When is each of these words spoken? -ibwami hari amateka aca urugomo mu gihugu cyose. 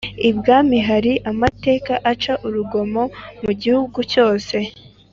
-ibwami 0.23 0.77
hari 0.89 1.11
amateka 1.31 1.93
aca 2.11 2.33
urugomo 2.47 3.01
mu 3.43 3.51
gihugu 3.61 3.99
cyose. 4.11 4.55